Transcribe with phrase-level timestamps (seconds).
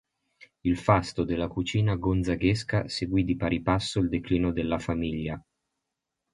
[0.63, 5.39] Il fasto della cucina gonzaghesca seguì di pari passo il declino della famiglia.